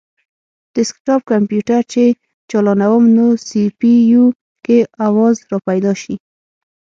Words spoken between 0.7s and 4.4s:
ډیسکټاپ کمپیوټر چې چالانووم نو سي پي یو